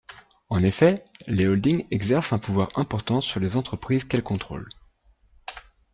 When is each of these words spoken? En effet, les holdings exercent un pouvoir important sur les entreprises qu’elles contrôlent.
En 0.49 0.63
effet, 0.63 1.05
les 1.27 1.45
holdings 1.45 1.85
exercent 1.91 2.33
un 2.33 2.39
pouvoir 2.39 2.69
important 2.73 3.21
sur 3.21 3.39
les 3.39 3.55
entreprises 3.55 4.03
qu’elles 4.03 4.23
contrôlent. 4.23 4.69